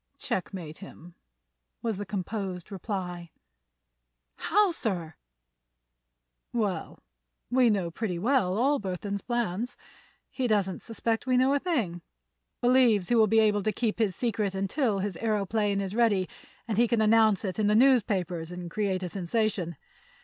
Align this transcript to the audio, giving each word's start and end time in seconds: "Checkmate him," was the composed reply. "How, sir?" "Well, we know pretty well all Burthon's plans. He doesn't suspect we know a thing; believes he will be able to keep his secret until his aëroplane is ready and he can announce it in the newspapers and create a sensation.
"Checkmate 0.17 0.79
him," 0.79 1.13
was 1.83 1.97
the 1.97 2.07
composed 2.07 2.71
reply. 2.71 3.29
"How, 4.37 4.71
sir?" 4.71 5.13
"Well, 6.51 7.03
we 7.51 7.69
know 7.69 7.91
pretty 7.91 8.17
well 8.17 8.57
all 8.57 8.79
Burthon's 8.79 9.21
plans. 9.21 9.77
He 10.31 10.47
doesn't 10.47 10.81
suspect 10.81 11.27
we 11.27 11.37
know 11.37 11.53
a 11.53 11.59
thing; 11.59 12.01
believes 12.61 13.09
he 13.09 13.15
will 13.15 13.27
be 13.27 13.41
able 13.41 13.61
to 13.61 13.71
keep 13.71 13.99
his 13.99 14.15
secret 14.15 14.55
until 14.55 14.97
his 14.97 15.17
aëroplane 15.17 15.79
is 15.79 15.93
ready 15.93 16.27
and 16.67 16.79
he 16.79 16.87
can 16.87 16.99
announce 16.99 17.45
it 17.45 17.59
in 17.59 17.67
the 17.67 17.75
newspapers 17.75 18.51
and 18.51 18.71
create 18.71 19.03
a 19.03 19.09
sensation. 19.09 19.75